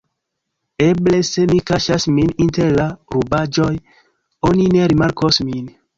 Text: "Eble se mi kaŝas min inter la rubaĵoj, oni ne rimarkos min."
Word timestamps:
"Eble 0.85 1.19
se 1.27 1.43
mi 1.51 1.59
kaŝas 1.71 2.09
min 2.15 2.33
inter 2.45 2.73
la 2.79 2.87
rubaĵoj, 3.17 3.71
oni 4.51 4.69
ne 4.77 4.93
rimarkos 4.95 5.45
min." 5.53 5.75